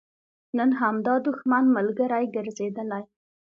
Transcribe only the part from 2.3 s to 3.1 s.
ګرځېدلی.